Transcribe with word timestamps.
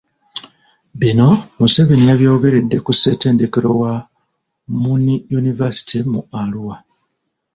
Bino, 0.99 1.27
Museveni 1.57 2.05
yabyogeredde 2.09 2.77
ku 2.85 2.91
ssettendekero 2.95 3.71
wa 3.81 3.93
Muni 4.81 5.15
University 5.39 5.97
mu 6.11 6.21
Arua. 6.41 6.75